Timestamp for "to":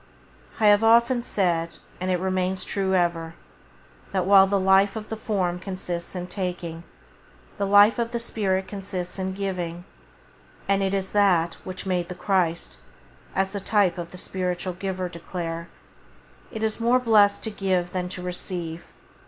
17.43-17.51, 18.09-18.23